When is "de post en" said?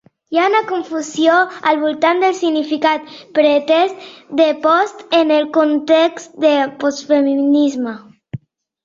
4.39-5.35